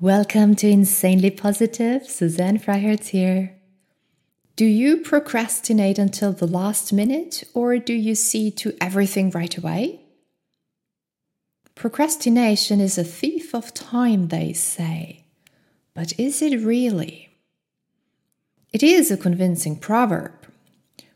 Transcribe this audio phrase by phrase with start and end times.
[0.00, 2.06] Welcome to Insanely Positive.
[2.06, 3.56] Suzanne Freihertz here.
[4.54, 10.02] Do you procrastinate until the last minute or do you see to everything right away?
[11.74, 15.24] Procrastination is a thief of time, they say.
[15.94, 17.30] But is it really?
[18.74, 20.46] It is a convincing proverb.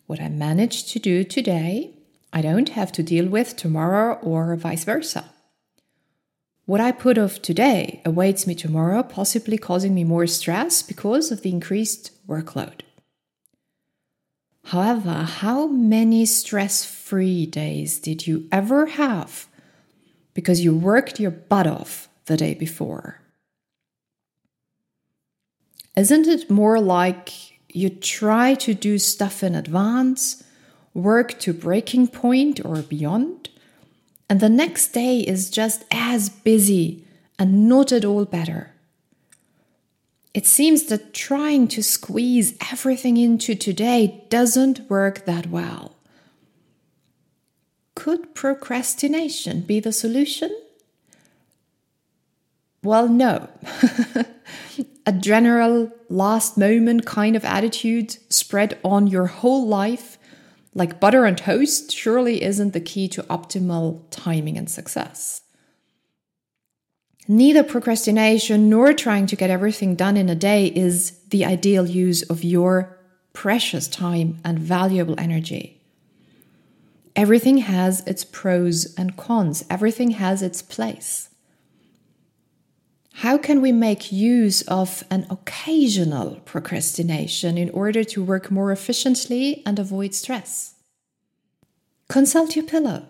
[0.06, 1.90] What I manage to do today,
[2.32, 5.26] I don't have to deal with tomorrow or vice versa.
[6.70, 11.42] What I put off today awaits me tomorrow, possibly causing me more stress because of
[11.42, 12.82] the increased workload.
[14.66, 19.48] However, how many stress free days did you ever have
[20.32, 23.20] because you worked your butt off the day before?
[25.96, 27.32] Isn't it more like
[27.74, 30.44] you try to do stuff in advance,
[30.94, 33.48] work to breaking point or beyond,
[34.30, 37.04] and the next day is just as busy
[37.36, 38.70] and not at all better?
[40.32, 45.96] It seems that trying to squeeze everything into today doesn't work that well.
[47.96, 50.56] Could procrastination be the solution?
[52.84, 53.48] Well, no.
[55.06, 60.18] A general last moment kind of attitude spread on your whole life,
[60.74, 65.42] like butter on toast, surely isn't the key to optimal timing and success.
[67.26, 72.22] Neither procrastination nor trying to get everything done in a day is the ideal use
[72.22, 72.98] of your
[73.32, 75.80] precious time and valuable energy.
[77.16, 81.29] Everything has its pros and cons, everything has its place.
[83.20, 89.62] How can we make use of an occasional procrastination in order to work more efficiently
[89.66, 90.76] and avoid stress?
[92.08, 93.08] Consult your pillow.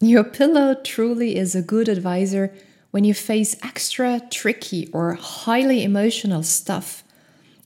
[0.00, 2.54] Your pillow truly is a good advisor
[2.90, 7.04] when you face extra tricky or highly emotional stuff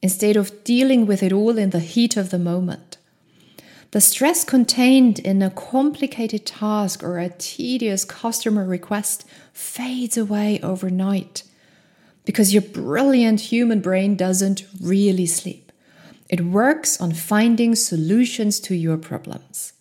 [0.03, 2.97] instead of dealing with it all in the heat of the moment.
[3.92, 11.44] The stress contained in a complicated task or a tedious customer request fades away overnight
[12.28, 15.72] because your brilliant human brain doesn't really sleep.
[16.28, 19.72] It works on finding solutions to your problems.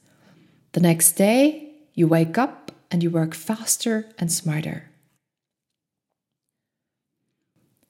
[0.72, 4.90] The next day, you wake up and you work faster and smarter.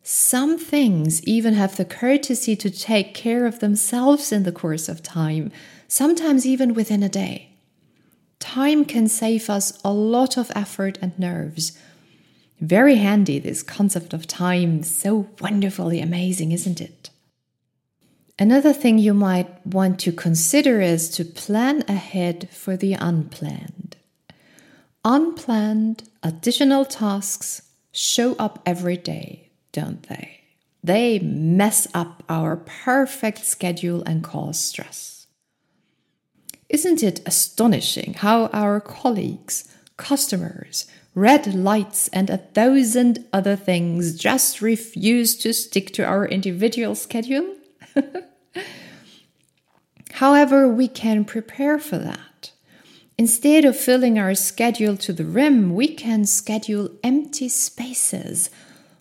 [0.02, 5.04] Some things even have the courtesy to take care of themselves in the course of
[5.04, 5.52] time,
[5.88, 7.52] sometimes even within a day.
[8.40, 11.78] Time can save us a lot of effort and nerves.
[12.60, 14.84] Very handy, this concept of time.
[14.84, 17.10] So wonderfully amazing, isn't it?
[18.40, 23.96] Another thing you might want to consider is to plan ahead for the unplanned.
[25.04, 29.48] Unplanned additional tasks show up every day
[29.78, 30.42] don't they?
[30.84, 35.28] They mess up our perfect schedule and cause stress.
[36.68, 44.62] Isn't it astonishing how our colleagues, customers, red lights, and a thousand other things just
[44.62, 47.56] refuse to stick to our individual schedule?
[50.14, 52.52] However, we can prepare for that.
[53.18, 58.52] Instead of filling our schedule to the rim, we can schedule empty spaces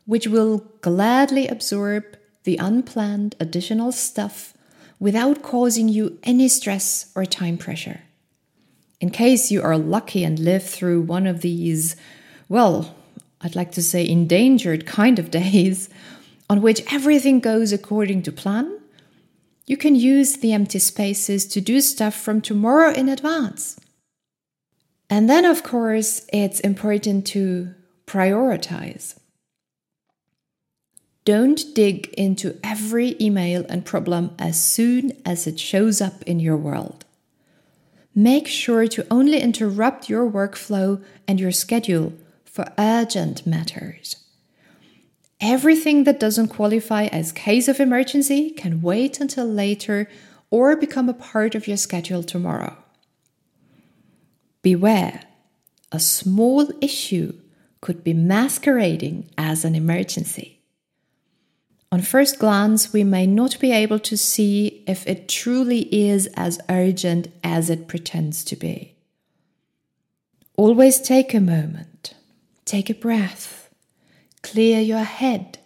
[0.06, 2.05] which will gladly absorb
[2.44, 4.55] the unplanned additional stuff
[4.99, 8.06] without causing you any stress or time pressure.
[9.00, 11.96] In case you are lucky and live through one of these,
[12.48, 12.94] well,
[13.40, 15.88] I'd like to say endangered kind of days
[16.48, 18.78] on which everything goes according to plan,
[19.66, 23.78] you can use the empty spaces to do stuff from tomorrow in advance.
[25.10, 27.74] And then, of course, it's important to
[28.06, 29.18] prioritize.
[31.24, 36.56] Don't dig into every email and problem as soon as it shows up in your
[36.56, 37.06] world.
[38.19, 42.14] Make sure to only interrupt your workflow and your schedule
[42.46, 44.17] for urgent matters.
[45.38, 50.08] Everything that doesn't qualify as case of emergency can wait until later
[50.50, 52.79] or become a part of your schedule tomorrow.
[54.62, 55.20] Beware,
[55.93, 57.35] a small issue
[57.82, 60.56] could be masquerading as an emergency.
[61.96, 66.60] On first glance, we may not be able to see if it truly is as
[66.69, 68.96] urgent as it pretends to be.
[70.58, 72.12] Always take a moment,
[72.66, 73.70] take a breath,
[74.43, 75.58] clear your head,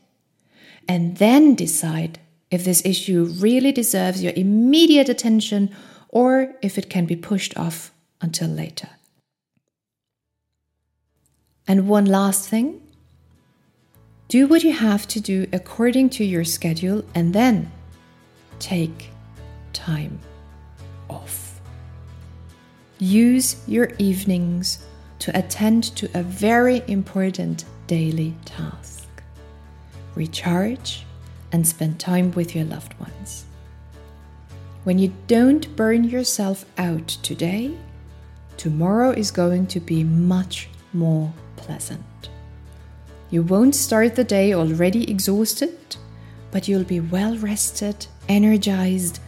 [0.87, 5.75] and then decide if this issue really deserves your immediate attention
[6.11, 7.91] or if it can be pushed off
[8.21, 8.91] until later.
[11.67, 12.81] And one last thing
[14.31, 17.69] Do what you have to do according to your schedule and then
[18.61, 19.11] take
[19.73, 20.21] time
[21.09, 21.61] off.
[23.01, 24.87] Use your evenings
[25.19, 29.09] to attend to a very important daily task.
[30.15, 31.05] Recharge
[31.51, 33.47] and spend time with your loved ones.
[34.85, 37.77] When you don't burn yourself out today,
[38.57, 42.31] tomorrow is going to be much more pleasant.
[43.31, 45.97] You won't start the day already exhausted,
[46.51, 49.21] but you'll be well rested, energized,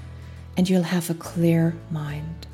[0.57, 2.49] and you'll have a clear mind.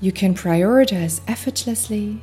[0.00, 2.20] You can prioritize effortlessly,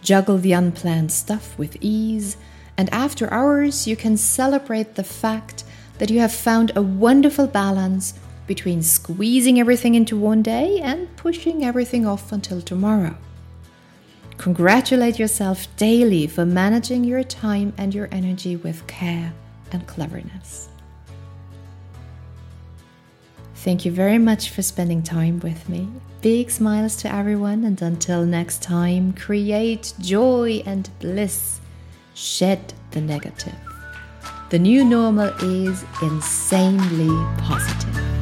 [0.00, 2.38] juggle the unplanned stuff with ease,
[2.78, 5.64] and after hours, you can celebrate the fact
[5.98, 8.14] that you have found a wonderful balance
[8.46, 13.16] between squeezing everything into one day and pushing everything off until tomorrow.
[14.38, 19.32] Congratulate yourself daily for managing your time and your energy with care
[19.72, 20.68] and cleverness.
[23.56, 25.88] Thank you very much for spending time with me.
[26.22, 31.60] Big smiles to everyone, and until next time, create joy and bliss.
[32.14, 33.54] Shed the negative.
[34.50, 38.15] The new normal is insanely positive.